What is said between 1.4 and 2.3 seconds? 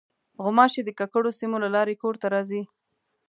له لارې کور ته